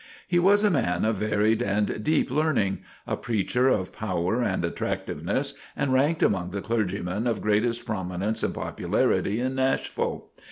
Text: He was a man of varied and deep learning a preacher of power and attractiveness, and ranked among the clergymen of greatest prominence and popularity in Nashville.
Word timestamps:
He 0.27 0.39
was 0.39 0.63
a 0.63 0.71
man 0.71 1.05
of 1.05 1.17
varied 1.17 1.61
and 1.61 2.03
deep 2.03 2.31
learning 2.31 2.79
a 3.05 3.15
preacher 3.15 3.69
of 3.69 3.93
power 3.93 4.41
and 4.41 4.65
attractiveness, 4.65 5.53
and 5.75 5.93
ranked 5.93 6.23
among 6.23 6.49
the 6.49 6.61
clergymen 6.61 7.27
of 7.27 7.39
greatest 7.39 7.85
prominence 7.85 8.41
and 8.41 8.55
popularity 8.55 9.39
in 9.39 9.53
Nashville. 9.53 10.31